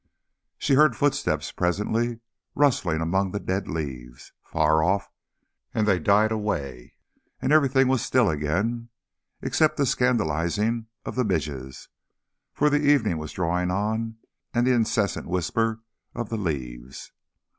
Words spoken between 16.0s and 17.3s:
of the leaves.